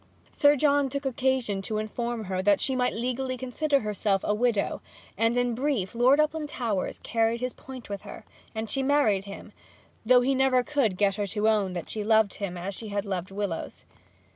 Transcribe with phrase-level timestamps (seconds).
[0.31, 4.81] Sir John took occasion to inform her that she might legally consider herself a widow;
[5.15, 8.25] and, in brief; Lord Uplandtowers carried his point with her,
[8.55, 9.53] and she married him,
[10.03, 13.05] though he could never get her to own that she loved him as she had
[13.05, 13.85] loved Willowes.